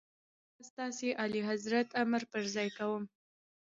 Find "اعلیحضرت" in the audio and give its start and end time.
1.21-1.87